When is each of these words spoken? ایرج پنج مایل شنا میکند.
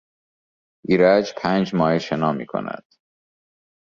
ایرج 0.87 1.33
پنج 1.37 1.75
مایل 1.75 1.99
شنا 1.99 2.31
میکند. 2.33 2.85